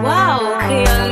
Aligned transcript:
Wow, 0.00 0.40
qué 0.66 1.07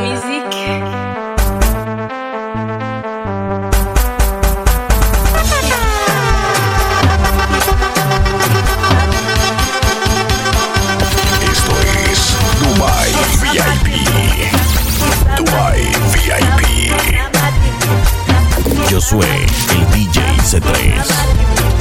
Josué, 18.97 19.29
el 19.73 19.91
DJ 19.93 20.23
C3. 20.39 21.76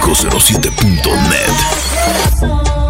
507.net. 0.00 2.81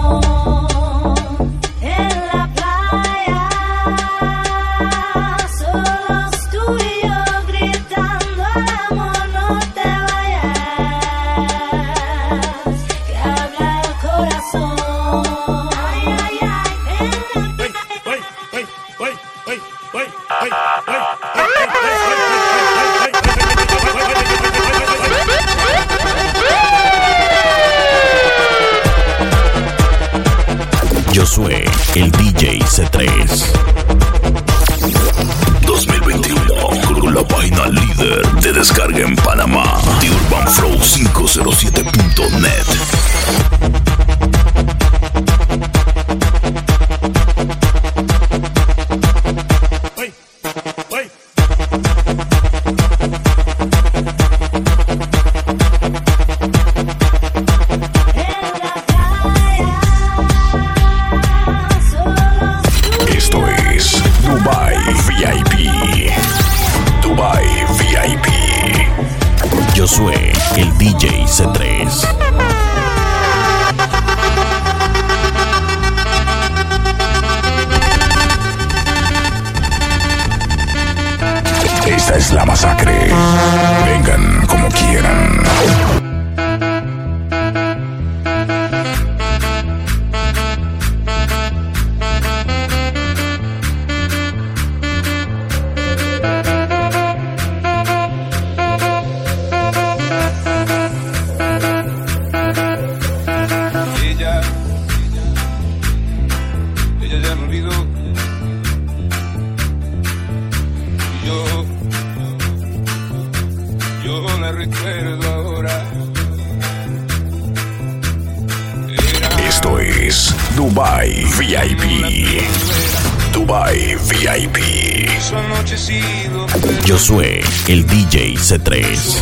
Yo 126.85 126.97
soy 126.97 127.41
el 127.67 127.85
DJ 127.87 128.35
C3. 128.35 129.19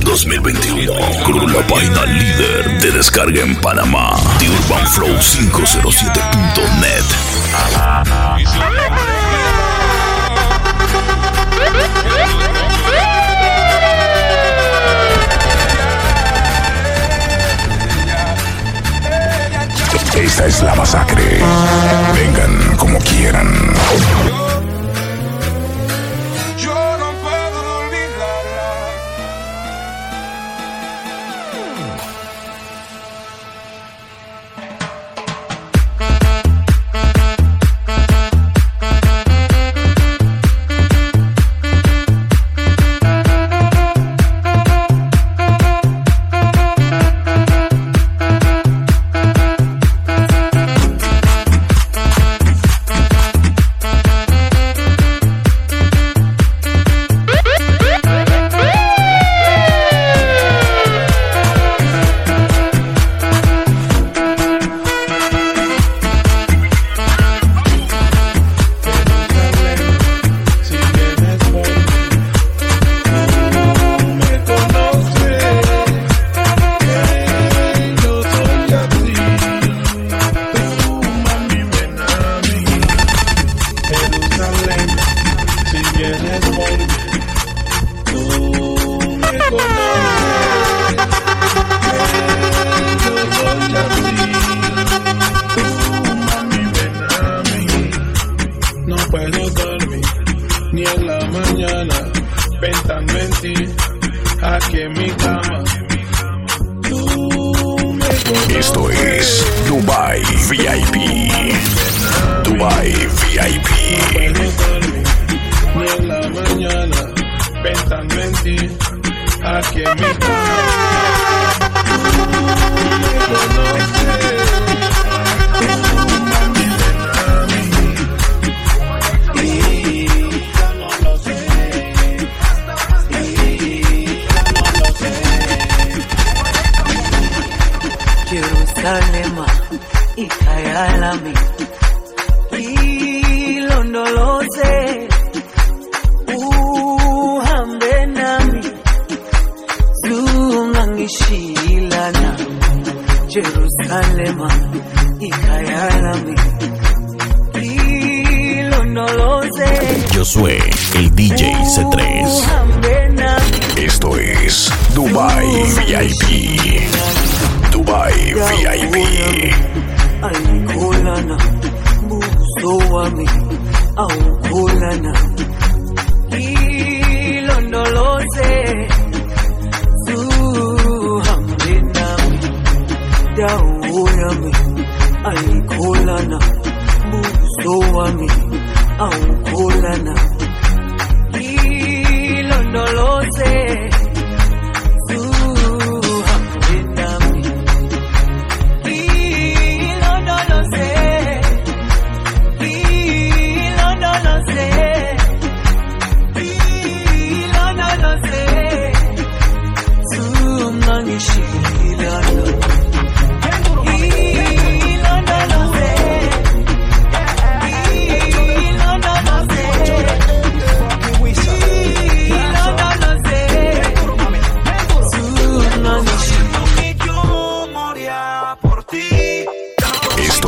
2021 0.00 0.92
con 1.24 1.52
la 1.52 1.64
página 1.66 2.04
líder 2.06 2.80
de 2.80 2.90
descarga 2.90 3.40
en 3.40 3.54
Panamá, 3.60 4.16
The 4.40 4.48
Urban 4.48 4.86
Flow 4.88 5.16
507.net. 5.16 7.04
Esta 20.18 20.46
es 20.46 20.62
la 20.62 20.74
masacre. 20.74 21.38
Vengan 22.12 22.76
como 22.76 22.98
quieran. 22.98 23.48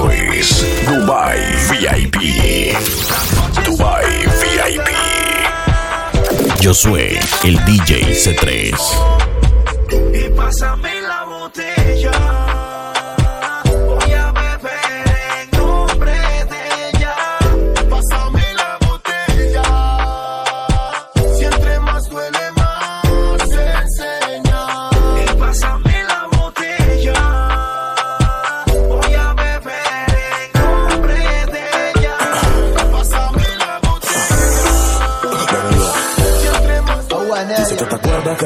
Es 0.08 0.64
Dubai 0.86 1.38
VIP. 1.70 2.16
Dubai 3.66 4.06
VIP. 4.40 4.88
Yo 6.60 6.72
soy 6.72 7.18
el 7.44 7.62
DJ 7.66 8.14
C3. 8.14 8.74
Y 10.14 10.30
pásame 10.30 11.02
la 11.02 11.24
botella. 11.24 12.29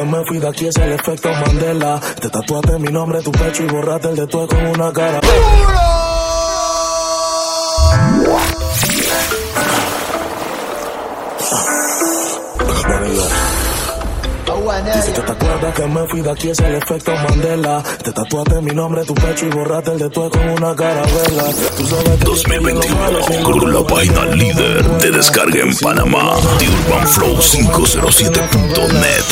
me 0.05 0.25
fui 0.25 0.39
de 0.39 0.49
aquí 0.49 0.67
es 0.67 0.77
el 0.77 0.93
efecto 0.93 1.29
Mandela. 1.31 2.01
Te 2.21 2.29
tatuaste 2.29 2.79
mi 2.79 2.89
nombre, 2.89 3.23
tu 3.23 3.33
pecho 3.33 3.65
y 3.65 3.67
borraste 3.67 4.09
el 4.11 4.17
de 4.17 4.27
tu 4.27 4.47
con 4.47 4.67
una 4.67 4.93
cara. 4.93 5.21
Y 14.75 15.03
si 15.03 15.13
tú 15.13 15.21
te 15.23 15.31
acuerdas 15.31 15.73
que 15.73 15.87
me 15.87 16.09
fui 16.09 16.21
de 16.21 16.31
aquí 16.33 16.49
es 16.49 16.59
el 16.59 16.75
efecto 16.75 17.13
Mandela. 17.13 17.81
Te 18.03 18.13
tatuaste 18.13 18.61
mi 18.61 18.73
nombre 18.73 19.05
tu 19.05 19.15
pecho 19.15 19.47
y 19.47 19.51
borraste 19.51 19.93
el 19.93 19.99
de 20.01 20.11
tu 20.11 20.29
con 20.29 20.49
una 20.49 20.75
carabela. 20.75 21.45
Tú 21.77 21.87
sabes 21.87 22.19
que 22.19 22.25
2021 22.25 23.69
la 23.69 23.87
página 23.87 24.25
líder 24.35 24.83
de 24.99 25.11
descarga 25.13 25.61
en 25.61 25.77
Panamá. 25.77 26.35
The 26.59 26.69
Urban 26.69 27.07
Flow 27.07 27.37
507.net. 27.37 29.25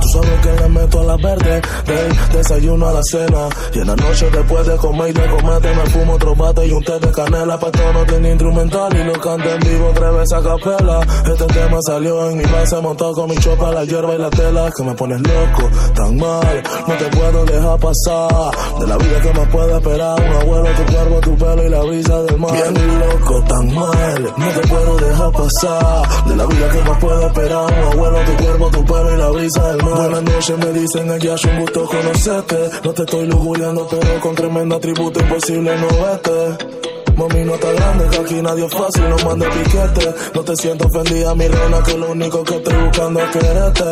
Tú 0.00 0.08
sabes 0.08 0.40
que 0.40 0.62
le 0.62 0.68
meto 0.68 1.00
a 1.00 1.04
la 1.04 1.16
verde, 1.16 1.62
del 1.86 2.32
desayuno 2.32 2.88
a 2.88 2.92
la 2.92 3.02
cena. 3.02 3.48
Y 3.74 3.80
en 3.80 3.88
la 3.88 3.96
noche 3.96 4.30
después 4.30 4.66
de 4.68 4.76
comer 4.76 5.10
y 5.10 5.12
de 5.14 5.26
comerte 5.30 5.74
me 5.74 5.86
fumo 5.90 6.12
otro 6.12 6.36
bate 6.36 6.64
y 6.66 6.70
un 6.70 6.84
té 6.84 7.00
de 7.00 7.10
canela. 7.10 7.58
Pa' 7.58 7.72
todo 7.72 7.92
no 7.92 8.04
tiene 8.04 8.30
instrumental 8.30 8.96
y 8.96 9.02
lo 9.02 9.14
canto 9.14 9.48
en 9.48 9.60
vivo 9.60 9.90
tres 9.96 10.12
veces 10.12 10.32
a 10.32 10.42
capela. 10.42 11.00
Este 11.26 11.46
tema 11.46 11.78
salió 11.84 12.30
en 12.30 12.38
mi 12.38 12.44
base 12.44 12.80
montado 12.80 13.14
con 13.14 13.28
mi 13.28 13.36
chopa, 13.38 13.72
la 13.72 13.84
hierba 13.84 14.14
y 14.14 14.18
la 14.18 14.30
tela. 14.30 14.43
Que 14.44 14.82
me 14.82 14.94
pones 14.94 15.20
loco, 15.22 15.70
tan 15.94 16.18
mal, 16.18 16.62
no 16.86 16.94
te 16.94 17.04
puedo 17.16 17.44
dejar 17.46 17.78
pasar. 17.80 18.50
De 18.78 18.86
la 18.86 18.98
vida 18.98 19.20
que 19.22 19.32
más 19.32 19.48
puede 19.48 19.74
esperar, 19.74 20.20
un 20.20 20.32
abuelo, 20.34 20.68
tu 20.76 20.92
cuerpo, 20.92 21.20
tu 21.20 21.36
pelo 21.36 21.64
y 21.64 21.70
la 21.70 21.80
brisa 21.80 22.22
del 22.24 22.38
mar. 22.38 22.52
Bien 22.52 22.98
loco, 22.98 23.42
tan 23.44 23.74
mal, 23.74 24.34
no 24.36 24.48
te 24.48 24.68
puedo 24.68 24.96
dejar 24.98 25.32
pasar. 25.32 26.26
De 26.26 26.36
la 26.36 26.44
vida 26.44 26.68
que 26.68 26.78
más 26.82 26.98
puede 26.98 27.26
esperar, 27.26 27.72
un 27.72 27.92
abuelo, 27.92 28.18
tu 28.26 28.44
cuerpo, 28.44 28.70
tu 28.70 28.84
pelo 28.84 29.14
y 29.14 29.16
la 29.16 29.30
brisa 29.30 29.68
del 29.68 29.82
mar. 29.82 29.96
Buenas 29.96 30.22
noches, 30.22 30.58
me 30.58 30.72
dicen 30.72 31.10
ella, 31.10 31.34
es 31.34 31.44
un 31.44 31.60
gusto 31.60 31.86
conocerte. 31.86 32.70
No 32.84 32.92
te 32.92 33.02
estoy 33.02 33.26
lujuriando, 33.26 33.88
pero 33.88 34.20
con 34.20 34.34
tremendo 34.34 34.76
atributo 34.76 35.20
imposible 35.20 35.74
no 35.78 35.86
verte. 36.04 36.83
Mami, 37.16 37.44
no 37.44 37.54
está 37.54 37.72
grande, 37.72 38.08
que 38.08 38.16
aquí 38.18 38.42
nadie 38.42 38.66
es 38.66 38.74
fácil, 38.74 39.08
no 39.08 39.16
mande 39.24 39.46
piquete. 39.48 40.14
No 40.34 40.42
te 40.42 40.56
siento 40.56 40.86
ofendida, 40.86 41.34
mi 41.34 41.46
reina, 41.46 41.82
que 41.82 41.96
lo 41.96 42.10
único 42.10 42.42
que 42.42 42.56
estoy 42.56 42.74
buscando 42.84 43.20
es 43.20 43.30
quererte. 43.30 43.84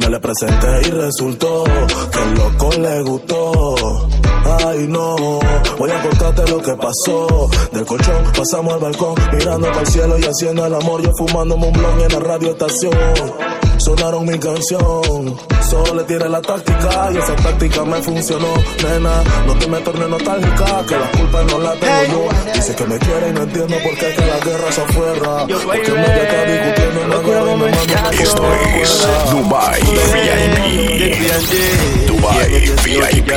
Me 0.00 0.10
le 0.10 0.20
presenté 0.20 0.88
y 0.88 0.90
resultó 0.90 1.64
que 1.64 2.22
el 2.22 2.34
loco 2.34 2.70
le 2.78 3.02
gustó. 3.02 3.74
Ay, 4.66 4.86
no, 4.88 5.16
voy 5.78 5.90
a 5.90 6.02
contarte 6.02 6.50
lo 6.50 6.60
que 6.60 6.74
pasó. 6.74 7.48
Del 7.72 7.86
colchón 7.86 8.22
pasamos 8.36 8.74
al 8.74 8.80
balcón, 8.80 9.14
mirando 9.32 9.68
para 9.68 9.80
el 9.80 9.86
cielo 9.86 10.18
y 10.18 10.24
haciendo 10.24 10.66
el 10.66 10.74
amor. 10.74 11.02
Yo 11.02 11.10
fumándome 11.16 11.68
un 11.68 11.72
blon 11.72 12.00
en 12.00 12.12
la 12.12 12.20
radio 12.20 12.50
estación. 12.50 12.92
Sonaron 13.78 14.26
mi 14.26 14.38
canción, 14.38 15.36
solo 15.74 15.94
le 15.94 16.04
tiré 16.04 16.28
la 16.28 16.40
táctica 16.40 17.10
y 17.12 17.16
esa 17.16 17.34
táctica 17.36 17.84
me 17.84 18.00
funcionó. 18.02 18.54
Nena, 18.82 19.22
no 19.46 19.54
te 19.58 19.66
me 19.66 19.78
tornes 19.80 20.08
nostálgica, 20.08 20.86
que 20.86 20.96
la 20.96 21.10
culpa 21.10 21.42
no 21.50 21.58
la 21.58 21.72
tengo 21.72 22.04
yo. 22.12 22.52
Dice 22.54 22.74
que 22.76 22.84
me 22.84 22.98
quiere 22.98 23.28
y 23.28 23.32
no 23.32 23.42
entiendo 23.42 23.76
por 23.82 23.94
qué 23.98 24.14
que 24.14 24.26
la 24.26 24.38
guerra 24.38 24.72
se 24.72 24.82
afuera. 24.82 25.46
Porque 25.64 25.92
me 25.92 26.06
está 26.06 26.44
discutiendo, 26.52 27.06
no 27.08 27.22
quiero 27.22 27.56
me 27.56 27.70
manda 27.70 28.10
Esto 28.12 28.44
es 28.80 29.06
Dubai 29.30 29.82
VIP. 31.02 31.20
Dubai 32.06 32.48
VIP. 32.84 33.30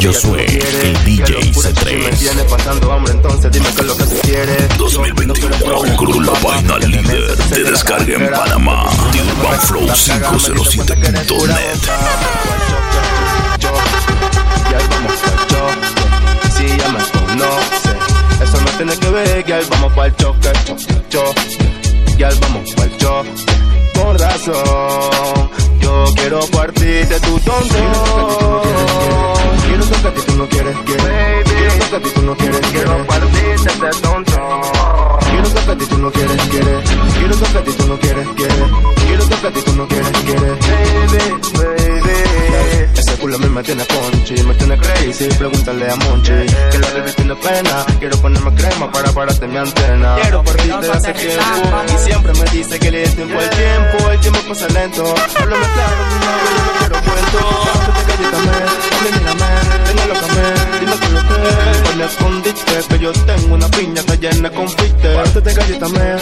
Yo 0.00 0.12
soy 0.12 0.40
el 0.40 1.04
DJ 1.04 1.52
C3. 1.52 2.44
pasando 2.48 2.92
hambre, 2.92 3.12
entonces 3.12 3.52
dime 3.52 3.66
qué 3.74 3.80
es 3.80 3.86
lo 3.86 3.96
que 3.96 4.04
tú 4.04 4.16
quieres. 4.22 4.78
2021 4.78 5.58
con 5.96 6.26
la 6.26 6.32
página 6.32 6.78
líder 6.78 7.36
de 7.36 7.64
descarga 7.64 8.14
en 8.14 8.30
Panamá, 8.30 8.84
The 9.38 9.44
Urban 9.44 9.60
Flow 9.60 9.86
507.net. 9.86 11.78
Ya 14.68 14.78
vamos 14.90 15.14
pa'l 15.22 15.40
choque. 15.46 15.86
Si 16.56 16.66
ya 16.66 16.88
me 16.88 16.98
conoce, 16.98 17.92
eso 18.42 18.58
no 18.60 18.70
tiene 18.76 18.94
que 18.98 19.10
ver. 19.10 19.44
Ya 19.46 19.60
vamos 19.70 19.92
pa'l 19.92 20.16
choque, 20.16 20.52
choque, 20.64 21.02
choque. 21.08 21.42
Ya 22.18 22.30
vamos 22.40 22.74
pa'l 22.74 22.96
choque. 22.98 23.30
Razón, 24.18 25.50
yo 25.80 26.04
quiero 26.16 26.40
partir 26.48 27.06
de 27.08 27.20
tu 27.20 27.38
tonto. 27.40 28.62
Quiero 29.66 29.84
ti 29.84 30.22
tú 30.26 30.36
no 30.36 30.48
quieres, 30.48 30.76
quieres. 30.84 31.44
Quiero 31.44 32.00
ti 32.02 32.10
tú 32.14 32.22
no 32.22 32.36
quieres, 32.36 32.60
quiero 32.72 33.06
partir 33.06 33.30
de 33.30 33.54
ese 33.54 34.00
tonto. 34.00 34.77
Quiero 35.48 35.64
que 35.64 35.72
a 35.72 35.76
ti 35.78 35.86
tú 35.86 35.98
no 35.98 36.10
quieres, 36.10 36.42
quieres. 36.50 36.90
Quiero 37.18 37.38
que 37.38 37.58
a 37.58 37.64
ti 37.64 37.72
tú 37.72 37.86
no 37.86 37.98
quieres, 37.98 38.28
quieres. 38.36 38.56
Quiero 39.06 39.28
que 39.28 39.34
a 39.34 39.50
ti 39.50 39.60
tú 39.64 39.72
no 39.72 39.88
quieres, 39.88 40.10
quieres. 40.26 40.42
Baby, 40.68 41.18
baby. 41.54 42.18
Ese 42.94 43.16
culo 43.16 43.36
a 43.36 43.38
mí 43.38 43.48
me 43.48 43.62
tiene 43.62 43.84
ponchi, 43.84 44.42
me 44.42 44.54
tiene 44.54 44.76
crazy. 44.76 45.28
Pregúntale 45.38 45.90
a 45.90 45.96
Monchi. 45.96 46.32
Que 46.70 46.78
la 46.78 46.90
baby 46.92 47.12
tiene 47.16 47.34
pena. 47.36 47.86
Quiero 47.98 48.18
ponerme 48.18 48.54
crema 48.54 48.92
para 48.92 49.10
pararte 49.12 49.46
mi 49.46 49.56
antena. 49.56 50.16
Quiero 50.20 50.44
partirte 50.44 50.86
de 50.86 50.92
hace 50.92 51.12
tiempo. 51.14 51.42
Y 51.94 52.04
siempre 52.04 52.32
me 52.34 52.50
dice 52.50 52.78
que 52.78 52.90
le 52.90 52.98
dé 52.98 53.08
tiempo 53.08 53.38
al 53.38 53.50
tiempo. 53.50 54.10
El 54.10 54.20
tiempo 54.20 54.40
pasa 54.48 54.68
lento. 54.68 55.14
Háblame 55.40 55.66
claro, 55.72 55.96
mi 56.10 56.14
novio, 56.26 56.48
yo 56.54 56.62
no 56.64 56.72
quiero 56.78 57.00
cuento. 57.08 57.38
Vete 58.06 58.24
cállame, 58.30 58.58
dame 59.00 59.18
mírame. 59.18 59.48
Venga, 59.88 60.04
lócame, 60.12 60.42
dime 60.80 60.96
que 61.00 61.08
lo 61.08 61.20
que. 61.22 61.34
Pues 61.84 61.96
me 61.96 62.04
escondiste 62.04 62.72
que 62.88 62.98
yo 62.98 63.12
tengo 63.12 63.54
una 63.54 63.70
que 63.70 63.82
llena 64.20 64.50
con 64.50 64.68
fuiste. 64.68 65.14
Parte 65.14 65.40
de 65.40 65.54
galleta 65.54 65.88
mea. 65.88 66.18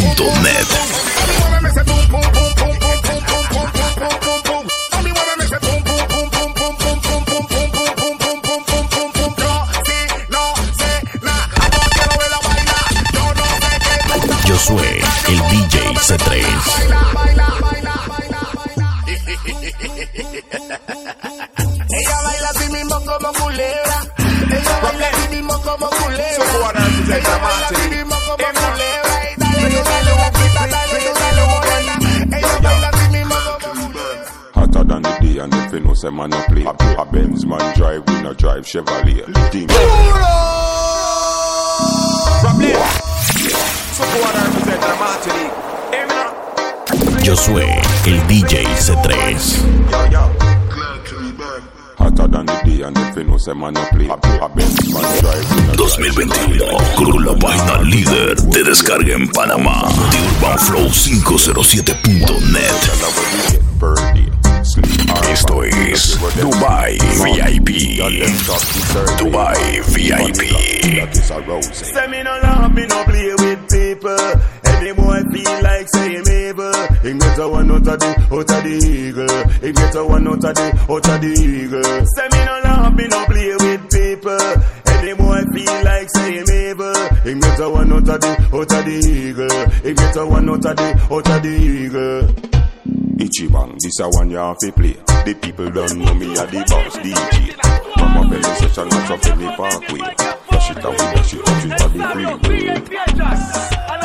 radiomundo.net. 0.00 1.49
man 36.20 36.32
a 36.34 36.42
play. 36.48 36.64
A 36.98 37.04
Benz 37.06 37.46
man 37.46 37.74
drive, 37.74 38.02
we 38.06 38.20
no 38.22 38.34
drive 38.34 38.64
Chevrolet. 38.64 39.24
Ding. 39.50 39.68
Yo 47.22 47.36
soy 47.36 47.64
el 48.06 48.26
DJ 48.28 48.64
C3. 48.76 49.36
Hotter 51.96 52.28
than 52.28 52.46
the 52.46 52.60
day 52.64 52.82
and 52.82 52.96
if 52.98 53.16
you 53.16 53.24
know 53.24 53.38
say 53.38 53.54
man 53.54 53.76
a 53.76 53.86
play. 53.90 54.08
A 54.08 54.16
Benz 54.48 54.88
man 54.92 55.02
drive, 55.20 55.44
we 55.54 55.60
no 55.66 55.74
drive 55.74 55.76
2021 55.76 56.78
con 56.96 57.24
la 57.24 57.34
página 57.36 57.80
líder 57.82 58.36
de 58.36 58.64
descarga 58.64 59.14
en 59.14 59.28
Panamá, 59.28 59.84
The 60.10 60.18
Urban 60.36 60.58
Flow 60.58 60.88
507.net. 60.90 63.59
Esto 64.76 65.64
es 65.64 66.16
Dubai 66.40 66.96
VIP. 66.98 67.98
Dubai 69.18 69.80
VIP. 69.88 70.42
Say 71.72 72.06
me 72.06 72.22
no 72.22 72.30
laugh, 72.40 72.72
me 72.72 72.86
no 72.86 73.02
play 73.04 73.34
with 73.34 73.68
people. 73.68 74.16
Any 74.64 74.92
boy 74.92 75.22
feel 75.32 75.62
like 75.62 75.88
saying 75.88 76.28
evil. 76.28 76.72
He 77.02 77.18
get 77.18 77.38
a 77.38 77.48
one 77.48 77.70
out 77.72 77.88
of 77.88 77.98
the, 77.98 78.28
out 78.30 78.50
of 78.50 78.62
the 78.62 78.70
eagle. 78.86 79.44
He 79.60 79.72
get 79.72 79.94
a 79.96 80.04
one 80.06 80.28
out 80.28 80.44
of 80.44 80.54
the, 80.54 80.86
out 80.88 81.08
of 81.08 81.20
the 81.20 81.30
eagle. 81.34 82.06
Say 82.14 82.28
me 82.30 82.44
no 82.46 82.60
laugh, 82.62 82.94
me 82.94 83.08
no 83.08 83.24
play 83.26 83.56
with 83.58 83.90
people. 83.90 84.38
Any 84.86 85.14
boy 85.14 85.42
feel 85.52 85.84
like 85.84 86.08
saying 86.10 86.48
evil. 86.48 86.94
He 87.24 87.34
get 87.40 87.58
a 87.58 87.68
one 87.68 87.92
out 87.92 88.08
of 88.08 88.20
the, 88.20 88.30
out 88.54 88.72
of 88.72 88.84
the 88.84 88.94
eagle. 89.02 89.70
He 89.82 89.94
get 89.94 90.16
a 90.16 90.24
one 90.26 90.48
out 90.48 90.64
of 90.64 90.76
the, 90.76 91.08
out 91.10 91.28
of 91.28 91.42
the 91.42 91.48
eagle. 91.48 92.50
Ichiban, 93.20 93.78
this 93.80 94.00
a 94.00 94.08
one 94.08 94.30
you 94.30 94.38
have 94.38 94.56
to 94.58 94.72
play. 94.72 94.96
The 95.26 95.34
people 95.42 95.70
don't 95.70 95.98
know 95.98 96.14
me 96.14 96.32
a 96.32 96.46
the 96.46 96.64
boss 96.70 96.96
DJ. 96.96 97.54
Mama 97.98 98.30
belly 98.30 98.42
session, 98.42 98.88
match 98.88 99.10
up 99.10 99.26
in 99.26 99.38
the 99.38 99.52
parkway. 99.58 100.00
Dash 100.50 100.70
it 100.70 100.84
up, 100.84 100.96
dash 100.96 101.34
it 101.34 101.40
up, 101.46 101.64
it 101.64 101.80
a 101.80 101.88
the 101.88 102.00
freeway. 102.14 103.99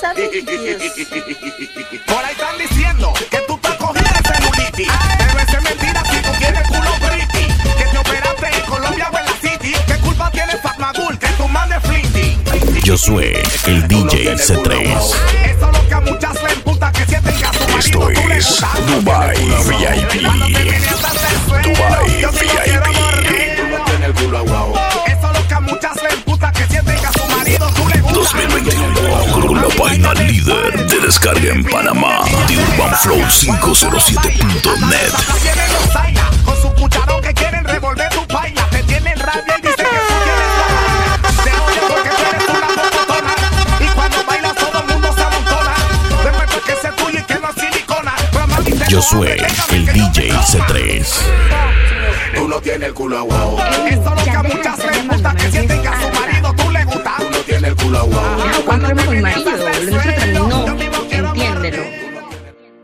Puesto 0.00 0.20
en 0.20 2.00
por 2.06 2.24
ahí 2.24 2.32
están 2.32 2.58
diciendo 2.58 3.12
que 3.30 3.38
tú 3.46 3.54
estás 3.54 3.74
cogiendo 3.76 4.10
celulitis. 4.24 4.92
Pero 5.18 5.40
eso 5.40 5.56
es 5.56 5.62
mentira 5.62 6.02
si 6.10 6.22
tú 6.22 6.30
tienes 6.38 6.68
culo 6.68 6.90
pretty. 7.00 7.46
Que 7.78 7.84
te 7.84 7.98
operaste 7.98 8.46
en 8.46 8.60
Colombia 8.66 9.10
o 9.12 9.18
en 9.18 9.24
la 9.24 9.32
City. 9.40 9.72
¿Qué 9.86 9.94
culpa 9.98 10.30
tiene 10.30 10.56
Fatmagul 10.58 11.18
que 11.18 11.26
tu 11.28 11.48
man 11.48 11.68
de 11.68 11.80
Flinty? 11.80 12.38
Josué, 12.86 13.42
el 13.66 13.88
DJ 13.88 14.36
C3. 14.36 14.96
Eso 14.96 15.16
es 15.44 15.60
lo 15.60 15.88
que 15.88 15.94
a 15.94 16.00
muchas 16.00 16.42
le 16.42 16.52
emputa 16.52 16.92
que 16.92 17.04
sienten 17.06 17.36
que 17.36 17.44
a 17.44 17.52
su 17.52 17.60
marido 17.60 17.78
Esto 17.78 17.98
tú 17.98 18.28
le 18.28 18.36
es 18.36 18.46
gustas. 18.46 18.86
Dubai 18.86 19.36
VIP. 19.36 20.14
El 20.14 20.22
Dubai 21.62 22.20
yo 22.20 22.30
VIP. 22.32 22.86
morir. 22.96 23.56
Eso 25.06 25.32
es 25.32 25.38
lo 25.40 25.48
que 25.48 25.54
a 25.54 25.60
muchas 25.60 26.02
le 26.02 26.08
emputa 26.10 26.52
que 26.52 26.66
sienten 26.66 26.98
que 27.00 27.06
a 27.06 27.12
su 27.12 27.26
marido 27.28 27.70
tú 27.74 27.88
le 27.88 28.00
gustas. 28.00 28.16
2021 28.16 28.94
con 28.94 29.25
la 29.68 29.74
página 29.74 30.14
líder 30.14 30.86
de 30.86 31.00
descarga 31.00 31.52
en 31.52 31.64
Panamá 31.64 32.20
de 32.46 32.56
UrbanFlow507.net. 32.56 35.12
Tienen 35.42 35.72
los 35.72 35.82
Zaina 35.92 36.30
con 36.44 36.56
su 36.60 36.72
cucharón 36.74 37.20
que 37.22 37.34
quieren 37.34 37.64
revolver 37.64 38.08
tu 38.10 38.24
vaina. 38.32 38.64
Te 38.70 38.84
tienen 38.84 39.18
rabia 39.18 39.56
y 39.58 39.62
dicen 39.62 39.76
que 39.76 39.84
tú 39.84 39.90
tienes 40.24 40.46
la 40.56 40.66
vaina. 40.76 41.18
Te 41.42 41.50
odio 41.50 41.88
porque 41.88 42.10
tú 42.10 42.22
eres 42.30 42.48
una 42.48 42.68
mocotona. 42.68 43.34
Y 43.80 43.86
cuando 43.88 44.24
bailas 44.24 44.54
todo 44.54 44.78
el 44.80 44.86
mundo 44.86 45.12
se 45.16 45.22
amontona. 45.22 45.74
Después 46.24 46.48
porque 46.52 46.76
se 46.80 46.88
tuyo 46.92 47.18
y 47.18 47.22
que 47.22 47.34
no 47.34 47.52
silicona. 47.52 48.14
Dice, 48.64 48.84
Josué, 48.94 49.36
el 49.70 49.86
DJ 49.86 50.32
C3. 50.32 51.06
Tú 52.34 52.48
no 52.48 52.60
tienes 52.60 52.88
el 52.88 52.94
culo 52.94 53.18
aguado. 53.18 53.58
Eso 53.86 54.00
es 54.00 54.04
lo 54.04 54.14
que 54.14 54.30
a 54.30 54.42
muchas 54.42 54.78
les 54.78 55.06
gusta 55.08 55.34
que 55.34 55.50
sienten 55.50 55.82
que 55.82 55.88
a 55.88 56.00
su 56.00 56.08
marido 56.20 56.52
tú 56.54 56.70
le 56.70 56.84
gustas. 56.84 57.16
Tú 57.18 57.30
no 57.30 57.38
tienes 57.38 57.70
el 57.70 57.76
culo 57.76 57.98
aguado. 57.98 58.36
Deja 58.36 58.60
comprarme 58.62 59.04
nuestro 59.90 60.14
terminó. 60.14 60.66
Entiéndelo. 61.10 61.82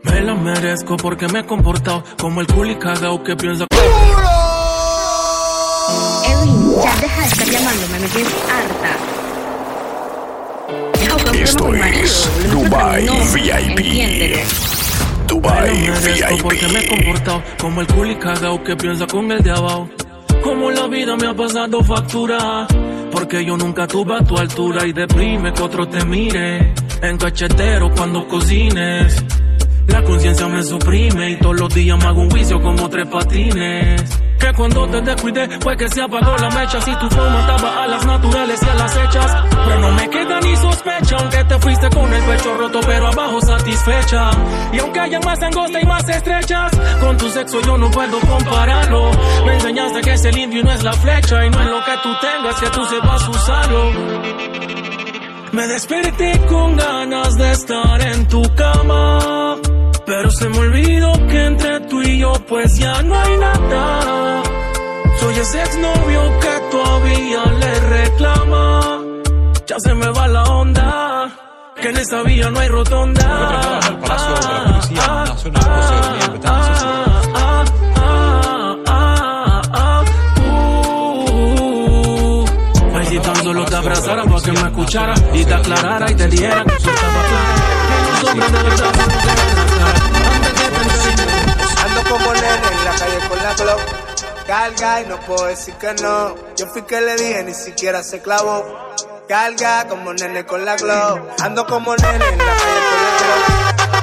Me 0.03 0.21
la 0.21 0.35
merezco 0.35 0.97
porque 0.97 1.27
me 1.27 1.39
he 1.39 1.45
comportado 1.45 2.03
como 2.19 2.41
el 2.41 2.47
culi 2.47 2.75
cagao 2.75 3.23
que 3.23 3.35
piensa 3.35 3.65
Edwin, 6.25 6.81
ya 6.83 6.95
deja 7.01 7.21
de 7.21 7.27
estar 7.27 7.47
llamándome, 7.47 7.99
me 7.99 8.07
tienes 8.07 8.33
harta. 8.49 8.91
Deja 10.99 11.43
Esto 11.43 11.73
es 11.73 12.29
Dubai. 12.51 13.07
VIP. 13.33 13.79
Entiéndelo. 13.79 14.37
Dubai 15.27 15.71
Me 15.79 15.87
la 15.89 15.99
merezco 15.99 16.37
porque 16.43 16.67
me 16.67 16.79
he 16.79 16.81
VIP. 16.81 16.89
comportado 16.89 17.43
como 17.59 17.81
el 17.81 17.87
culi 17.87 18.15
cagao 18.15 18.63
que 18.63 18.75
piensa 18.75 19.07
con 19.07 19.31
el 19.31 19.41
de 19.41 19.51
abajo. 19.51 19.89
Como 20.43 20.71
la 20.71 20.87
vida 20.87 21.15
me 21.15 21.27
ha 21.27 21.33
pasado 21.33 21.83
factura. 21.83 22.67
Porque 23.11 23.45
yo 23.45 23.55
nunca 23.57 23.87
tuve 23.87 24.15
a 24.15 24.23
tu 24.23 24.37
altura 24.37 24.85
y 24.85 24.91
deprime 24.93 25.53
que 25.53 25.61
otro 25.61 25.87
te 25.87 26.03
mire. 26.05 26.73
En 27.03 27.17
cachetero 27.17 27.91
cuando 27.93 28.25
cocines. 28.29 29.25
La 29.87 30.01
conciencia 30.03 30.47
me 30.47 30.63
suprime 30.63 31.31
y 31.31 31.35
todos 31.35 31.59
los 31.59 31.73
días 31.73 31.97
me 31.97 32.05
hago 32.05 32.21
un 32.21 32.31
juicio 32.31 32.61
como 32.61 32.89
tres 32.89 33.05
patines. 33.07 34.21
Que 34.39 34.53
cuando 34.53 34.87
te 34.87 35.01
descuidé 35.01 35.49
fue 35.59 35.75
que 35.75 35.89
se 35.89 36.01
apagó 36.01 36.37
la 36.37 36.49
mecha. 36.51 36.79
Si 36.79 36.95
tu 36.95 37.09
flow 37.09 37.29
mataba 37.29 37.83
a 37.83 37.87
las 37.87 38.05
naturales 38.05 38.57
y 38.63 38.69
a 38.69 38.75
las 38.75 38.95
hechas. 38.95 39.35
Pero 39.51 39.79
no 39.81 39.91
me 39.91 40.09
queda 40.09 40.39
ni 40.39 40.55
sospecha, 40.55 41.17
aunque 41.17 41.43
te 41.43 41.59
fuiste 41.59 41.89
con 41.89 42.13
el 42.13 42.23
pecho 42.23 42.57
roto, 42.57 42.79
pero 42.85 43.07
abajo 43.07 43.41
satisfecha. 43.41 44.31
Y 44.71 44.79
aunque 44.79 44.99
haya 45.01 45.19
más 45.19 45.41
angosta 45.41 45.81
y 45.81 45.85
más 45.85 46.07
estrechas, 46.07 46.71
con 47.01 47.17
tu 47.17 47.29
sexo 47.29 47.59
yo 47.63 47.77
no 47.77 47.91
puedo 47.91 48.17
compararlo. 48.21 49.11
Me 49.45 49.55
enseñaste 49.55 49.99
que 49.99 50.13
es 50.13 50.23
el 50.23 50.37
indio 50.37 50.63
no 50.63 50.71
es 50.71 50.81
la 50.81 50.93
flecha. 50.93 51.45
Y 51.45 51.49
no 51.49 51.61
es 51.63 51.67
lo 51.67 51.83
que 51.83 51.97
tú 52.01 52.09
tengas 52.21 52.61
que 52.61 52.69
tú 52.69 52.85
sepas 52.85 53.27
usarlo. 53.27 54.72
Me 55.53 55.67
desperté 55.67 56.39
con 56.49 56.75
ganas 56.75 57.35
de 57.35 57.51
estar 57.51 58.01
en 58.01 58.27
tu 58.27 58.41
cama. 58.55 59.55
Pero 60.03 60.31
se 60.31 60.49
me 60.49 60.57
olvidó 60.57 61.13
que 61.27 61.45
entre 61.45 61.79
tú 61.81 62.01
y 62.01 62.19
yo 62.19 62.33
pues 62.47 62.75
ya 62.79 63.03
no 63.03 63.15
hay 63.15 63.37
nada. 63.37 64.43
Soy 65.19 65.35
ese 65.35 65.61
exnovio 65.61 66.39
que 66.39 66.59
todavía 66.71 67.45
le 67.45 67.79
reclama. 67.79 69.01
Ya 69.67 69.79
se 69.79 69.93
me 69.93 70.07
va 70.09 70.27
la 70.27 70.43
onda. 70.43 71.29
Que 71.79 71.89
en 71.89 71.97
esa 71.97 72.23
vía 72.23 72.49
no 72.49 72.59
hay 72.59 72.67
rotonda. 72.69 73.79
al 73.79 73.99
Palacio 73.99 74.33
de 74.33 74.41
la 74.41 74.63
Policía 74.65 75.07
Nacional, 75.25 75.75
José 75.75 75.95
Daniel 76.01 76.39
abrazara 83.83 84.23
para 84.23 84.41
que 84.41 84.51
me 84.51 84.59
escuchara 84.59 85.13
y 85.33 85.45
te 85.45 85.53
aclarara 85.53 86.11
y 86.11 86.15
te 86.15 86.27
dijera 86.27 86.63
que. 86.63 86.77
Que 86.77 88.11
los 88.11 88.23
hombres 88.29 88.51
de 88.51 88.63
verdad. 88.63 88.91
Antes 90.33 90.69
pensar 90.69 91.85
Ando 91.85 92.09
como 92.09 92.33
nene 92.33 92.67
en 92.71 92.85
la 92.85 92.91
calle 92.91 93.19
con 93.27 93.43
la 93.43 93.53
Glock. 93.53 93.81
Carga 94.47 95.01
y 95.01 95.05
no 95.05 95.19
puedo 95.21 95.45
decir 95.45 95.73
que 95.75 95.93
no. 96.01 96.35
Yo 96.55 96.67
fui 96.67 96.81
que 96.83 97.01
le 97.01 97.15
dije, 97.15 97.43
ni 97.43 97.53
siquiera 97.53 98.03
se 98.03 98.21
clavó. 98.21 98.63
Carga 99.27 99.87
como 99.87 100.13
nene 100.13 100.45
con 100.45 100.63
la 100.63 100.75
Glock. 100.77 101.19
Ando 101.41 101.65
como 101.67 101.95
nene 101.95 102.25
en 102.25 102.37
la 102.37 102.45
calle 102.45 102.81
con 102.89 103.03
la 103.03 103.11
Glock. 103.19 103.43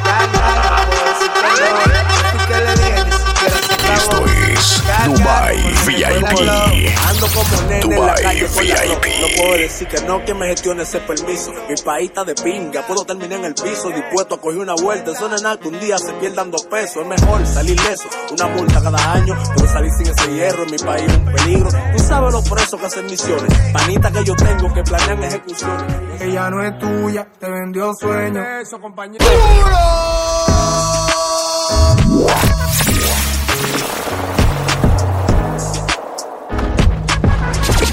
Carga 0.04 0.46
y 0.52 0.68
no 0.68 0.90
puedo 0.90 1.04
decir 1.12 1.30
que 1.32 1.40
no. 1.40 1.68
Yo 2.10 2.28
fui 2.30 2.40
que 2.46 2.56
le 2.64 2.74
dije, 2.74 3.04
ni. 3.04 3.19
Esto 3.40 4.24
es 4.26 4.82
Dubai 5.06 5.56
VIP. 5.86 6.94
Ando 7.08 7.26
como 7.28 7.62
nene 7.68 7.80
en 7.80 7.90
la 7.90 7.96
Dubai 7.96 8.22
calle 8.22 8.46
con 8.46 8.68
la. 8.68 8.80
VIP. 8.82 9.06
No 9.20 9.26
puedo 9.36 9.56
decir 9.56 9.88
que 9.88 10.00
no, 10.02 10.24
que 10.24 10.34
me 10.34 10.46
gestione 10.48 10.82
ese 10.82 11.00
permiso. 11.00 11.52
Mi 11.68 11.74
país 11.76 12.08
está 12.10 12.24
de 12.24 12.34
pinga, 12.34 12.86
puedo 12.86 13.04
terminar 13.04 13.38
en 13.38 13.46
el 13.46 13.54
piso. 13.54 13.88
Dispuesto 13.88 14.34
a 14.34 14.40
coger 14.40 14.58
una 14.58 14.74
vuelta. 14.74 15.12
Eso 15.12 15.28
no 15.28 15.36
es 15.36 15.42
nada 15.42 15.58
que 15.58 15.68
un 15.68 15.80
día 15.80 15.98
se 15.98 16.12
pierdan 16.14 16.50
dos 16.50 16.64
pesos. 16.66 17.02
Es 17.02 17.06
mejor 17.06 17.46
salir 17.46 17.80
leso. 17.80 18.08
Una 18.32 18.46
multa 18.48 18.82
cada 18.82 19.12
año, 19.12 19.34
pero 19.56 19.68
salir 19.72 19.90
sin 19.92 20.08
ese 20.08 20.34
hierro 20.34 20.64
en 20.64 20.70
mi 20.70 20.78
país 20.78 21.04
es 21.06 21.16
un 21.16 21.24
peligro. 21.24 21.70
Tú 21.96 21.98
sabes 22.02 22.32
los 22.32 22.48
presos 22.48 22.80
que 22.80 22.86
hacen 22.86 23.06
misiones. 23.06 23.58
Panita 23.72 24.10
que 24.10 24.24
yo 24.24 24.34
tengo 24.36 24.72
que 24.74 24.82
planean 24.82 25.24
ejecuciones. 25.24 26.20
Ella 26.20 26.50
no 26.50 26.62
es 26.62 26.78
tuya, 26.78 27.26
te 27.38 27.50
vendió 27.50 27.94
sueño. 27.94 28.42
Eso, 28.60 28.78
compañero. 28.80 29.24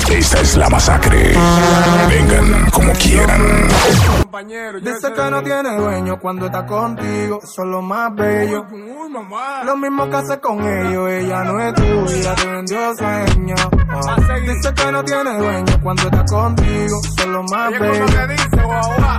Esta 0.09 0.41
es 0.41 0.57
la 0.57 0.69
masacre. 0.69 1.33
Vengan. 2.09 2.66
Dice 4.45 5.13
que 5.13 5.31
no 5.31 5.41
tiene 5.41 5.75
dueño 5.77 6.19
cuando 6.19 6.45
está 6.45 6.63
contigo, 6.63 7.39
eso 7.41 7.63
es 7.63 7.67
lo 7.67 7.81
más 7.81 8.13
bello. 8.13 8.67
Lo 9.65 9.77
mismo 9.77 10.07
que 10.09 10.15
hace 10.15 10.39
con 10.39 10.63
ellos, 10.63 11.09
ella 11.09 11.43
no 11.43 11.59
es 11.59 11.73
tuya, 11.73 12.35
te 12.35 12.47
vendió 12.47 12.95
sueño. 12.95 13.55
Ah. 13.89 14.15
Dice 14.41 14.73
que 14.75 14.91
no 14.91 15.03
tiene 15.03 15.37
dueño 15.37 15.79
cuando 15.81 16.03
está 16.03 16.23
contigo, 16.25 16.99
eso 17.03 17.15
es 17.17 17.27
lo 17.27 17.43
más 17.43 17.79
bello. 17.79 18.05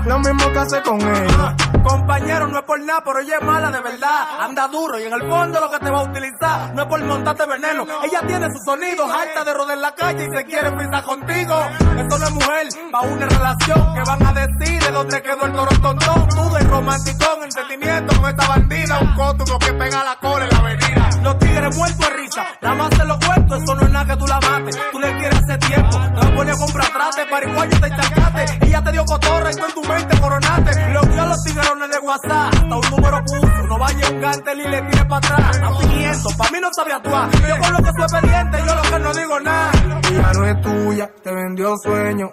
Lo 0.04 0.18
mismo 0.20 0.52
que 0.52 0.58
hace 0.58 0.82
con 0.82 1.00
ellos. 1.00 1.54
Compañero, 1.82 2.46
no 2.48 2.58
es 2.58 2.64
por 2.64 2.80
nada, 2.80 3.02
pero 3.04 3.20
ella 3.20 3.38
es 3.40 3.44
mala 3.44 3.70
de 3.70 3.80
verdad. 3.80 4.40
Anda 4.40 4.68
duro 4.68 5.00
y 5.00 5.04
en 5.04 5.12
el 5.12 5.28
fondo 5.28 5.60
lo 5.60 5.70
que 5.70 5.78
te 5.78 5.90
va 5.90 6.00
a 6.00 6.02
utilizar 6.04 6.74
no 6.74 6.82
es 6.82 6.88
por 6.88 7.02
montarte 7.02 7.46
veneno. 7.46 7.86
Ella 8.04 8.20
tiene 8.26 8.50
sus 8.52 8.62
sonidos, 8.64 9.10
harta 9.10 9.44
de 9.44 9.54
rodar 9.54 9.78
la 9.78 9.94
calle 9.94 10.26
y 10.26 10.36
se 10.36 10.44
quiere 10.44 10.70
pisar 10.72 11.02
contigo. 11.02 11.54
Esto 11.98 12.18
no 12.18 12.24
es 12.26 12.32
mujer, 12.32 12.68
pa' 12.92 13.00
una 13.00 13.26
relación 13.26 13.94
que 13.94 14.02
van 14.06 14.26
a 14.26 14.32
decir 14.32 14.82
de 14.82 14.90
dónde 15.08 15.22
quedó 15.22 15.46
el 15.46 15.52
toro 15.52 15.80
tontón. 15.80 16.28
Tú 16.28 16.54
de 16.54 16.60
romanticón, 16.64 17.42
entendimiento 17.42 18.20
con 18.20 18.30
esta 18.30 18.48
bandida, 18.48 18.98
un 19.00 19.14
cótuco 19.14 19.58
que 19.58 19.72
pega 19.72 20.04
la 20.04 20.16
cola 20.20 20.44
en 20.44 20.50
la 20.50 20.58
avenida. 20.58 21.10
Los 21.22 21.38
tigres 21.38 21.76
muertos 21.76 21.98
de 21.98 22.16
risa, 22.16 22.46
nada 22.62 22.74
más 22.74 22.90
te 22.90 23.04
lo 23.04 23.18
cuento, 23.18 23.56
eso 23.56 23.74
no 23.74 23.82
es 23.82 23.90
nada 23.90 24.04
que 24.04 24.16
tú 24.16 24.26
la 24.26 24.40
mates. 24.40 24.78
Tú 24.92 25.00
le 25.00 25.16
quieres 25.18 25.40
hace 25.42 25.58
tiempo, 25.58 25.98
te 25.98 26.26
vas 26.36 26.48
a 26.48 26.52
a 26.52 26.56
comprar 26.56 26.86
trate, 26.92 27.26
pariguayo 27.30 27.80
te 27.80 27.86
estancaste. 27.86 28.66
Ella 28.66 28.84
te 28.84 28.92
dio 28.92 29.04
cotorra 29.04 29.50
y 29.50 29.54
tú 29.54 29.64
en 29.64 29.74
tu 29.74 29.82
mente 29.88 30.20
coronaste. 30.20 30.92
Lo 30.92 31.00
dio 31.02 31.22
a 31.22 31.26
los 31.26 31.44
tiguerones 31.44 31.90
de 31.90 31.98
WhatsApp, 31.98 32.54
hasta 32.54 32.76
un 32.76 32.90
número 32.90 33.24
puso, 33.24 33.66
no 33.66 33.78
vaya 33.78 34.10
un 34.10 34.20
gantel 34.20 34.60
y 34.60 34.68
le 34.68 34.82
tire 34.82 35.04
para 35.06 35.16
atrás. 35.16 35.56
Está 35.56 35.74
fingiendo, 35.74 36.28
pa' 36.36 36.50
mí 36.50 36.58
no 36.60 36.68
sabe 36.74 36.92
actuar. 36.92 37.30
Yo 37.30 37.58
con 37.58 37.72
lo 37.72 37.78
que 37.78 37.92
soy 37.98 38.20
pendiente, 38.20 38.58
yo 38.66 38.74
lo 38.74 38.82
que 38.82 38.98
no 38.98 39.14
digo 39.14 39.40
nada. 39.40 39.72
Ella 40.10 40.32
no 40.34 40.44
es 40.44 40.60
tuya, 40.60 41.10
te 41.22 41.34
vendió 41.34 41.76
sueño. 41.78 42.30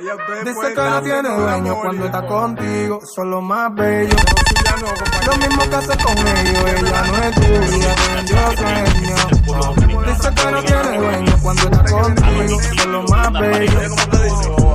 Dice 0.00 0.74
que 0.74 0.80
no 0.80 1.02
tiene 1.02 1.28
dueño 1.28 1.76
cuando 1.82 2.06
está 2.06 2.26
contigo, 2.26 3.00
eso 3.02 3.22
es 3.22 3.28
lo 3.28 3.42
más 3.42 3.74
bello. 3.74 4.16
Lo 5.26 5.36
mismo 5.36 5.68
que 5.68 5.76
hace 5.76 6.02
con 6.02 6.16
ellos, 6.16 6.64
ella 6.78 7.02
no 7.02 7.16
es 7.22 7.34
tuya, 7.34 7.94
sueño. 8.26 9.16
Dice 10.06 10.34
que 10.34 10.50
no 10.50 10.62
tiene 10.62 10.98
dueño 10.98 11.38
cuando 11.42 11.62
está 11.62 11.84
contigo, 11.84 12.60
es 12.60 12.86
lo 12.86 13.02
más 13.04 13.32
bello. 13.32 13.80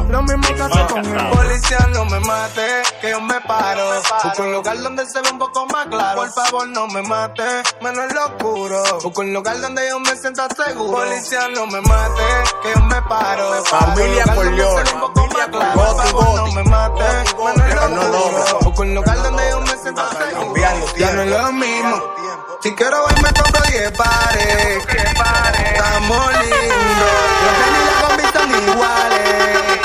Lo 0.10 0.24
mismo 0.24 0.48
que 0.56 0.62
hace 0.62 0.94
con 0.94 1.06
ellos. 1.06 1.36
Policía, 1.36 1.90
no 1.94 2.06
me 2.06 2.20
mate, 2.22 2.84
que 3.02 3.10
yo 3.12 3.22
me 3.22 3.42
paro. 3.42 4.02
Busco 4.24 4.44
un 4.44 4.52
lugar 4.54 4.82
donde 4.82 5.06
se 5.06 5.22
ve 5.22 5.30
un 5.32 5.40
poco 5.40 5.66
más 5.68 5.88
claro. 5.88 6.22
Por 6.22 6.32
favor, 6.32 6.68
no 6.70 6.88
me 6.88 7.02
mate, 7.02 7.44
menos 7.82 8.10
en 8.10 8.16
lo 8.16 8.26
oscuro. 8.26 8.84
Busco 9.04 9.22
un 9.22 9.34
lugar 9.34 9.60
donde 9.62 9.90
yo 9.90 10.00
me 10.00 10.16
sienta 10.16 10.48
seguro. 10.56 11.00
Policía, 11.00 11.48
no 11.50 11.68
me 11.68 11.82
mate, 11.82 12.24
que 12.64 12.72
yo 12.74 12.82
me 12.86 13.02
paro. 13.04 13.64
Familia 13.66 14.24
Corleone. 14.34 14.92
Goti, 14.92 15.20
favor, 15.52 16.36
no 16.36 16.44
goti. 16.44 16.56
me 16.56 16.64
mate, 16.64 17.04
menos 17.38 17.70
en 17.70 17.76
lo 17.76 17.90
no 17.90 18.04
dobra. 18.10 18.54
Busco 18.62 18.82
un 18.82 18.96
lugar 18.96 19.24
donde 19.24 19.50
yo 19.50 19.62
me 19.62 19.78
sienta 19.78 20.10
seguro. 20.12 20.56
Ya 20.98 21.12
no 21.14 21.22
es 21.24 21.30
lo 21.30 21.52
mismo. 21.52 22.02
Si 22.66 22.74
quiero 22.74 23.06
ir 23.12 23.22
me 23.22 23.32
compro 23.32 23.62
10 23.62 23.92
pares. 23.92 24.84
Estamos 24.88 26.32
lindos. 26.42 27.12
Los 27.44 27.54
tenis 27.62 27.80
y 27.80 27.86
la 27.86 27.94
combi 28.02 28.24
son 28.34 28.50
iguales. 28.74 29.85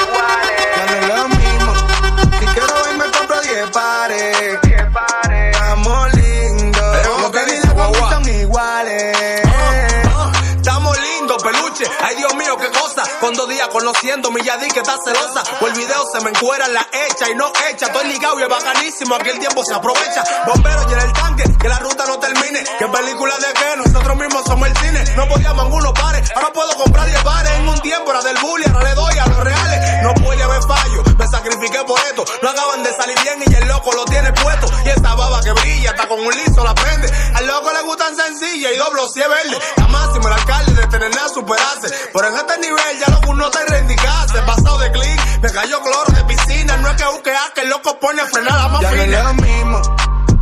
Con 13.68 13.84
dos 13.84 14.00
días 14.00 14.20
conociendo 14.20 14.30
mi 14.30 14.40
Yadí 14.42 14.70
que 14.70 14.80
está 14.80 14.96
celosa. 15.04 15.42
O 15.60 15.66
el 15.66 15.74
video 15.74 16.02
se 16.10 16.20
me 16.24 16.30
encuera 16.30 16.66
la 16.68 16.86
hecha 16.92 17.28
y 17.28 17.34
no 17.34 17.52
hecha. 17.68 17.86
Estoy 17.86 18.08
ligado 18.08 18.40
y 18.40 18.42
es 18.42 18.48
bacanísimo. 18.48 19.14
Aquí 19.14 19.28
el 19.28 19.38
tiempo 19.38 19.62
se 19.64 19.74
aprovecha. 19.74 20.24
Bombero 20.46 20.88
llena 20.88 21.02
el 21.02 21.12
tanque, 21.12 21.44
que 21.60 21.68
la 21.68 21.78
ruta 21.78 22.06
no 22.06 22.18
termine. 22.18 22.64
Que 22.78 22.88
película 22.88 23.34
de 23.36 23.52
que 23.52 23.76
nosotros 23.76 24.16
mismos 24.16 24.44
somos 24.46 24.66
el 24.66 24.76
cine. 24.78 25.04
No 25.16 25.28
podíamos 25.28 25.66
uno 25.72 25.92
pares. 25.92 26.30
Ahora 26.34 26.52
puedo 26.52 26.74
comprar 26.76 27.06
10 27.06 27.22
pares. 27.22 27.52
En 27.52 27.68
un 27.68 27.80
tiempo 27.80 28.10
era 28.10 28.22
del 28.22 28.38
bully, 28.38 28.64
ahora 28.72 28.88
le 28.88 28.94
doy 28.94 29.18
a 29.18 29.26
los 29.26 29.38
reales. 29.44 30.02
No 30.04 30.14
puede 30.14 30.42
haber 30.42 30.62
fallo. 30.62 30.99
Me 31.20 31.26
sacrifiqué 31.28 31.84
por 31.86 32.00
esto. 32.00 32.24
No 32.42 32.48
acaban 32.48 32.82
de 32.82 32.90
salir 32.94 33.16
bien 33.22 33.38
y 33.46 33.54
el 33.54 33.68
loco 33.68 33.92
lo 33.92 34.06
tiene 34.06 34.32
puesto. 34.32 34.66
Y 34.86 34.88
esa 34.88 35.14
baba 35.14 35.42
que 35.42 35.52
brilla, 35.52 35.90
está 35.90 36.08
con 36.08 36.18
un 36.18 36.32
liso, 36.34 36.64
la 36.64 36.74
prende. 36.74 37.12
Al 37.34 37.46
loco 37.46 37.70
le 37.74 37.82
gustan 37.82 38.16
sencilla 38.16 38.72
y 38.72 38.76
doblo 38.78 39.06
si 39.06 39.20
es 39.20 39.28
verde. 39.28 39.58
La 39.76 39.86
máxima 39.88 40.28
el 40.28 40.32
alcalde 40.32 40.72
de 40.80 40.86
tener 40.86 41.14
nada 41.14 41.28
superarse. 41.28 41.88
Pero 42.14 42.26
en 42.28 42.36
este 42.36 42.58
nivel 42.60 42.98
ya 42.98 43.12
loco 43.12 43.34
no 43.34 43.50
te 43.50 43.64
reivindicarse. 43.66 44.38
Pasado 44.46 44.78
de 44.78 44.90
clic, 44.92 45.40
me 45.42 45.50
cayó 45.52 45.80
cloro 45.82 46.10
de 46.12 46.24
piscina. 46.24 46.76
No 46.78 46.88
es 46.88 46.96
que 46.96 47.04
busque 47.04 47.30
a 47.34 47.52
que 47.54 47.60
el 47.60 47.68
loco 47.68 47.98
pone 48.00 48.22
a 48.22 48.26
frenar 48.26 48.54
la 48.54 48.68
más 48.68 48.80
Ya 48.80 48.90
no 48.90 48.96
es 48.96 49.04
fina. 49.04 49.22
lo 49.24 49.34
mismo. 49.34 49.82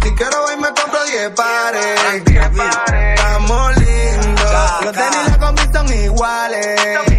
Si 0.00 0.14
quiero 0.14 0.52
ir 0.52 0.58
me 0.58 0.68
compro 0.68 1.04
10 1.06 1.30
pares. 1.30 2.00
Estamos 3.16 3.76
lindos. 3.78 4.52
Los 4.82 4.92
tenis 4.92 5.18
y 5.26 5.30
la 5.30 5.38
combi 5.38 5.62
son 5.72 5.92
iguales. 5.92 7.17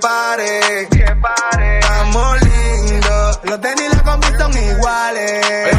Compro 0.00 0.86
10 0.90 1.16
pares. 1.20 1.84
Estamos 1.84 2.40
lindos. 2.42 3.40
Los 3.44 3.60
tenis 3.60 3.84
y 3.84 3.96
la 3.96 4.02
combi 4.02 4.26
son 4.38 4.52
iguales. 4.52 5.76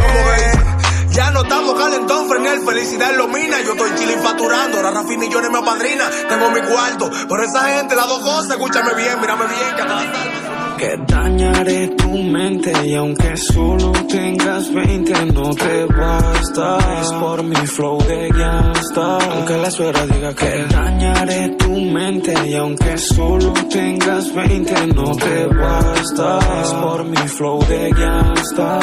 Ya 1.10 1.30
no 1.30 1.44
estamos 1.44 1.80
calentón, 1.80 2.28
Frenel, 2.28 2.66
felicidad 2.66 3.12
en 3.12 3.18
lo 3.18 3.28
mina. 3.28 3.62
Yo 3.62 3.74
estoy 3.74 3.94
chilling 3.96 4.20
facturando, 4.22 4.78
ahora 4.78 4.92
Rafi 4.92 5.18
Millones 5.18 5.52
me 5.52 5.60
apadrina. 5.60 6.10
Tengo 6.28 6.50
mi 6.50 6.62
cuarto, 6.62 7.12
pero 7.30 7.44
esa 7.44 7.66
gente, 7.66 7.96
las 7.96 8.08
dos 8.08 8.20
cosas, 8.20 8.52
escúchame 8.52 8.94
bien, 8.96 9.20
mírame 9.22 9.46
bien, 9.46 9.76
que 9.76 10.53
Que 10.84 10.98
dañaré 11.08 11.88
tu 11.96 12.10
mente 12.10 12.74
y 12.86 12.94
aunque 12.96 13.38
solo 13.38 13.94
tengas 14.12 14.74
20 14.74 15.26
no 15.28 15.56
te 15.56 15.86
basta. 15.86 16.78
Es 17.02 17.12
por 17.14 17.42
mi 17.42 17.56
flow 17.56 18.04
de 18.06 18.28
gangsta. 18.28 19.18
Aunque 19.32 19.58
la 19.60 19.72
suegra 19.72 20.06
diga 20.08 20.34
que 20.36 20.66
dañaré 20.70 21.56
tu 21.58 21.70
mente 21.70 22.34
y 22.50 22.56
aunque 22.56 22.98
solo 22.98 23.54
tengas 23.72 24.36
20 24.36 24.88
no 24.88 25.16
te 25.16 25.46
basta. 25.46 26.40
Es 26.62 26.74
por 26.74 27.06
mi 27.06 27.28
flow 27.30 27.66
de 27.66 27.90
gangsta. 27.92 28.80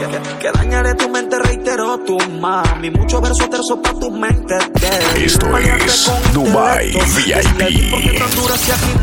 Que, 0.00 0.42
que 0.42 0.58
dañaré 0.58 0.94
tu 0.96 1.08
mente, 1.08 1.38
reitero 1.38 2.00
tu 2.00 2.18
mami. 2.40 2.90
Mucho 2.90 3.20
verso 3.20 3.48
terzo 3.48 3.80
pa' 3.80 3.94
tu 3.94 4.10
mente. 4.10 4.56
Esto 5.16 5.56
es 5.58 6.10
Dubai 6.32 6.90
VIP. 6.90 7.62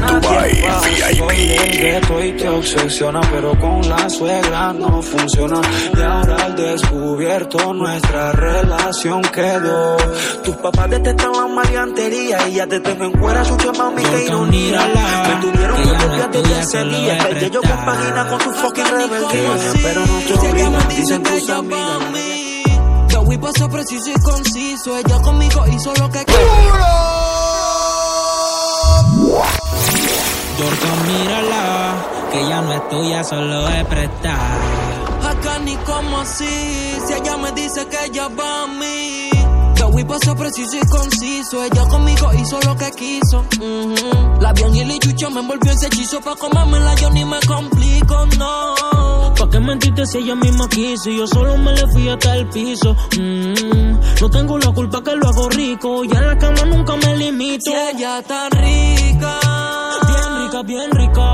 Dubai 0.08 0.63
VIP. 0.84 1.93
Y 1.96 2.32
te 2.32 2.50
obsesiona, 2.50 3.22
pero 3.32 3.56
con 3.60 3.88
la 3.88 4.10
suegra 4.10 4.74
no 4.74 5.00
funciona. 5.04 5.62
Y 5.96 6.02
ahora 6.02 6.46
al 6.46 6.56
descubierto 6.56 7.72
nuestra 7.72 8.32
relación 8.32 9.22
quedó. 9.22 9.98
Tus 10.44 10.56
papás 10.56 10.90
detestan 10.90 11.34
la 11.34 11.48
maleantería 11.48 12.48
y 12.50 12.54
ya 12.54 12.66
te 12.66 12.80
tengo 12.80 13.06
en 13.06 13.12
cuera, 13.12 13.46
su 13.46 13.56
mami, 13.78 14.02
qué 14.02 14.26
ironía. 14.26 14.82
Me 15.28 15.52
tuvieron 15.52 15.84
que 15.84 15.90
copiar 15.90 16.32
desde 16.32 16.60
ese 16.62 16.84
día. 16.86 17.18
Perdí 17.20 17.50
yo 17.52 17.62
compagina 17.62 18.28
con 18.28 18.40
tu 18.40 18.50
fucking 18.50 18.86
rebeldía. 18.86 19.58
Pero 19.84 20.06
no 20.08 20.20
te 20.20 20.34
obligan, 20.34 20.88
dicen 20.90 21.22
tus 21.22 21.50
amigas. 21.52 22.00
Whip 23.22 23.40
pasó 23.40 23.70
preciso 23.70 24.10
y 24.10 24.20
conciso. 24.20 24.98
Ella 24.98 25.22
conmigo 25.22 25.64
hizo 25.68 25.94
lo 26.00 26.10
que 26.10 26.26
Jordan, 30.58 31.08
mírala, 31.08 31.96
que 32.32 32.48
ya 32.48 32.62
no 32.62 32.74
es 32.74 32.89
tuya, 32.89 33.24
solo 33.24 33.68
es 33.70 33.86
prestada. 33.86 35.30
Acá 35.30 35.60
ni 35.60 35.76
como 35.78 36.20
así. 36.20 36.98
Si 37.08 37.13
ella 37.13 37.38
me 37.38 37.52
dice 37.54 37.88
que 37.88 38.06
ella 38.06 38.28
va 38.28 38.63
a 38.63 38.68
mí. 38.68 39.30
Whip 39.94 40.08
pasó 40.08 40.36
preciso 40.36 40.78
y 40.78 40.88
conciso. 40.88 41.63
Ella 41.63 41.84
conmigo 41.84 42.32
hizo 42.34 42.60
lo 42.62 42.76
que 42.76 42.89
quiso. 42.92 43.46
La 44.42 44.52
vi 44.54 44.63
y 44.63 45.00
chucho 45.00 45.30
me 45.30 45.42
envolvió 45.42 45.72
ese 45.72 45.88
hechizo. 45.88 46.20
Pa' 46.22 46.36
comérmela 46.36 46.96
yo 46.96 47.12
ni 47.12 47.24
me 47.24 47.39
complico, 47.42 48.26
no. 48.38 49.34
¿Pa' 49.38 49.50
qué 49.52 49.60
mentiste 49.60 50.06
si 50.08 50.18
ella 50.18 50.36
misma 50.36 50.68
quiso? 50.68 51.10
Y 51.10 51.18
yo 51.18 51.28
solo 51.28 51.58
me 51.58 51.74
le 51.74 51.88
fui 51.92 52.10
hasta 52.10 52.36
el 52.36 52.50
piso. 52.50 52.96
Mm, 53.20 54.22
no 54.22 54.30
tengo 54.32 54.58
la 54.58 54.72
culpa 54.72 55.04
que 55.04 55.16
lo 55.16 55.28
hago 55.28 55.50
rico. 55.50 56.04
Y 56.04 56.12
en 56.12 56.28
la 56.28 56.38
cama 56.38 56.66
nunca 56.66 56.96
me 56.96 57.18
limito. 57.18 57.62
Si 57.66 57.74
ella 57.74 58.20
está 58.20 58.50
rica. 58.50 59.53
Rica, 60.54 60.68
bien 60.68 60.92
rica. 60.92 61.34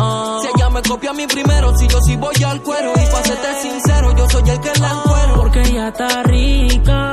Ah. 0.00 0.38
Si 0.42 0.48
ella 0.48 0.70
me 0.70 0.82
copia 0.82 1.10
a 1.10 1.12
mí 1.12 1.24
primero, 1.28 1.76
si 1.76 1.86
yo 1.86 2.00
sí 2.02 2.16
voy 2.16 2.34
al 2.42 2.60
cuero. 2.62 2.94
Y 2.96 3.12
pa' 3.12 3.22
serte 3.22 3.54
sincero, 3.62 4.16
yo 4.16 4.28
soy 4.28 4.50
el 4.50 4.60
que 4.60 4.80
la 4.80 4.90
encuero. 4.90 5.34
Porque 5.36 5.60
ella 5.60 5.88
está 5.88 6.22
rica. 6.24 7.12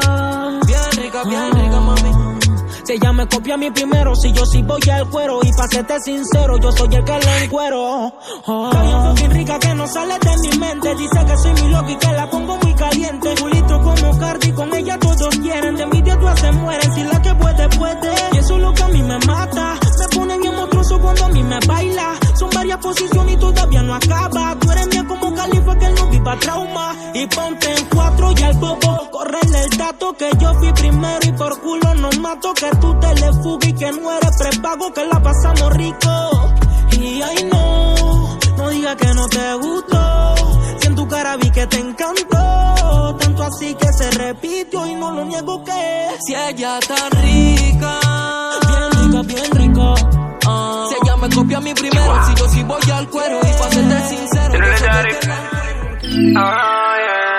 Bien 0.66 1.04
rica, 1.04 1.24
bien 1.26 1.52
rica, 1.52 1.80
mami. 1.80 2.12
Si 2.84 2.94
ella 2.94 3.13
me 3.13 3.28
copia 3.28 3.54
a 3.54 3.58
mí 3.58 3.70
primero, 3.70 4.16
si 4.16 4.32
yo 4.32 4.44
sí 4.48 4.63
voy 4.63 4.82
al 4.92 5.08
cuero. 5.12 5.42
Y 5.44 5.52
pa' 5.54 5.68
serte 5.68 6.00
sincero, 6.00 6.58
yo 6.58 6.72
soy 6.72 6.96
el 6.96 7.04
que 7.04 7.20
la 7.20 7.44
encuero. 7.44 8.13
Oh. 8.48 8.70
Está 8.72 8.82
bien 8.82 9.04
fucking 9.04 9.32
rica 9.32 9.60
que 9.60 9.76
no 9.76 9.86
sale 9.86 10.18
de 10.18 10.38
mi 10.39 10.58
mente. 10.58 10.96
Dice 10.96 11.26
que 11.26 11.38
soy 11.38 11.54
mi 11.54 11.70
loco 11.70 11.89
y 11.89 11.96
que 11.98 12.13
la 12.13 12.30
pongo 12.32 12.58
muy 12.58 12.74
caliente. 12.74 13.36
Culito 13.39 13.80
como 13.80 14.18
Cardi, 14.18 14.52
con 14.54 14.74
ella 14.74 14.98
todos 14.98 15.38
quieren. 15.38 15.76
De 15.76 15.84
envidia 15.84 16.20
todas 16.20 16.39
se 16.39 16.52
mueren, 16.52 16.94
si 16.96 17.04
la 17.04 17.22
que 17.22 17.36
puede, 17.36 17.70
puede. 17.70 18.16
Y 18.32 18.38
eso 18.38 18.56
es 18.56 18.62
lo 18.62 18.74
que 18.74 18.84
a 18.84 18.88
mí 18.88 19.04
me 19.04 19.20
mata 19.20 19.80
cuando 21.04 21.26
a 21.26 21.30
mí 21.30 21.44
me 21.44 21.60
baila. 21.68 22.18
Son 22.36 22.50
varias 22.50 22.78
posiciones 22.80 23.34
y 23.34 23.38
todavía 23.38 23.84
no 23.84 23.94
acaba. 23.96 24.56
Tú 24.60 24.72
eres 24.72 24.88
mía 24.88 25.06
como 25.08 25.36
califa 25.36 25.78
que 25.78 25.89
no 25.89 26.08
viva 26.08 26.39
trauma. 26.39 26.96
Y 27.13 27.28
ponte 27.28 27.72
en 27.78 27.86
cuatro 27.94 28.34
y 28.36 28.44
al 28.44 28.54
bobo. 28.58 29.12
Correle 29.12 29.63
el 29.66 29.78
dato 29.78 30.13
que 30.13 30.30
yo 30.39 30.54
fui 30.56 30.72
primero 30.74 31.20
y 31.24 31.32
por 31.34 31.62
culo 31.62 31.94
no 31.96 32.10
mato. 32.22 32.54
Que 32.54 32.70
tú 32.78 32.98
te 33.00 33.13
le 33.16 33.34
fugas 33.34 33.70
y 33.70 33.74
que 33.74 33.92
no 33.92 34.12
eres 34.18 34.38
prepago, 34.39 34.94
que 34.94 35.06
la 35.06 35.22
pasamos 35.22 35.74
rico. 35.74 36.54
Y 36.98 37.22
ay 37.22 37.50
no, 37.52 38.39
no 38.58 38.70
digas 38.70 38.96
que 38.96 39.13
no 39.13 39.28
te 39.28 39.54
gustó. 39.56 40.36
Si 40.80 40.88
en 40.88 40.96
tu 40.96 41.08
cara 41.08 41.36
vi 41.38 41.50
que 41.52 41.68
te 41.68 41.80
encantó. 41.80 43.18
Tanto 43.20 43.44
así 43.44 43.76
que 43.76 43.92
se 43.94 44.10
repitió 44.12 44.86
y 44.88 44.96
no 44.96 45.12
lo 45.12 45.26
niego 45.26 45.63
que 45.63 46.08
si 46.26 46.34
ella 46.34 46.80
tan 46.88 47.12
rica. 47.22 48.03
mi 51.74 51.90
primero. 51.90 52.06
Wow. 52.06 52.50
Si 52.50 52.64
voy 52.64 52.92
al 52.92 53.10
cuero 53.10 53.40
y 53.42 53.54
serte 53.74 54.02
sincero. 54.08 54.54
Ah, 56.36 56.96
yeah. 56.98 57.33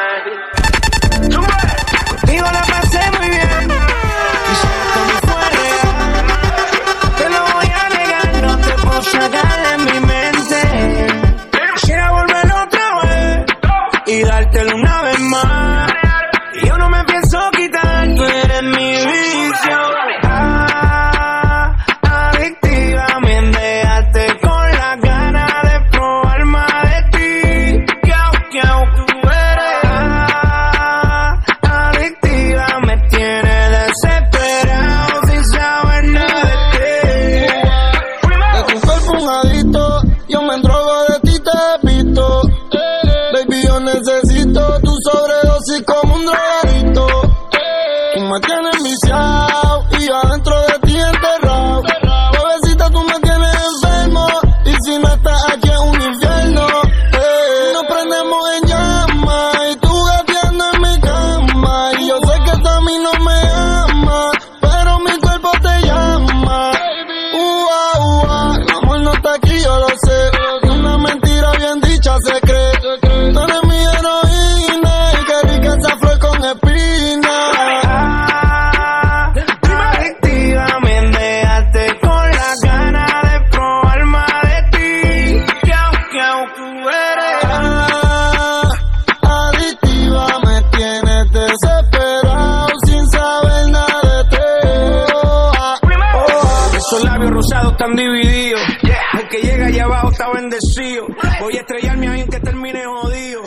Voy 101.44 101.58
a 101.58 101.60
estrellarme 101.60 102.08
ahí 102.08 102.20
en 102.22 102.28
que 102.30 102.40
termine 102.40 102.86
jodido. 102.86 103.42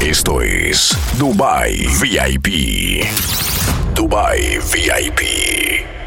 Esto 0.00 0.40
es 0.40 0.96
Dubai 1.18 1.86
VIP. 2.00 3.04
Dubai 3.94 4.58
VIP. 4.72 6.01